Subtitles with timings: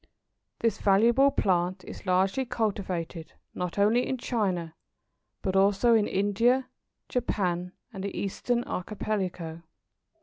[0.61, 4.73] This valuable plant is largely cultivated not only in China
[5.43, 6.67] but also in India,
[7.07, 9.61] Japan, and the Eastern Archipelago.